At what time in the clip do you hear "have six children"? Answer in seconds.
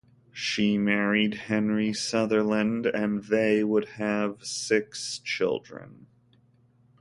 3.99-6.07